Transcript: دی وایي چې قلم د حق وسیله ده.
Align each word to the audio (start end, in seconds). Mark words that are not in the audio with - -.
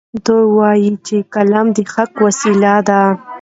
دی 0.25 0.39
وایي 0.57 0.91
چې 1.05 1.15
قلم 1.33 1.67
د 1.75 1.77
حق 1.93 2.13
وسیله 2.25 2.73
ده. 2.87 3.01